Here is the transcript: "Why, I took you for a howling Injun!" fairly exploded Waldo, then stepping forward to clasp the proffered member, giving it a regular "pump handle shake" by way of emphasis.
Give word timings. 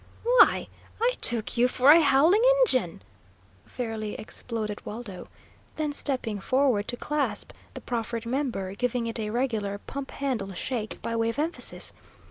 "Why, 0.23 0.67
I 0.99 1.13
took 1.21 1.57
you 1.57 1.67
for 1.67 1.91
a 1.91 2.01
howling 2.01 2.41
Injun!" 2.63 3.03
fairly 3.67 4.15
exploded 4.15 4.83
Waldo, 4.83 5.27
then 5.75 5.91
stepping 5.91 6.39
forward 6.39 6.87
to 6.87 6.97
clasp 6.97 7.51
the 7.75 7.81
proffered 7.81 8.25
member, 8.25 8.73
giving 8.73 9.05
it 9.05 9.19
a 9.19 9.29
regular 9.29 9.77
"pump 9.77 10.09
handle 10.09 10.51
shake" 10.53 10.99
by 11.03 11.15
way 11.15 11.29
of 11.29 11.37
emphasis. 11.37 11.93